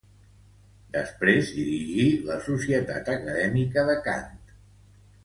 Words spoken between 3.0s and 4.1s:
Acadèmica de